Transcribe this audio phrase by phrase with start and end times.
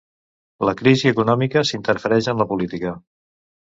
[0.69, 2.99] La crisi econòmica s'interfereix en la política.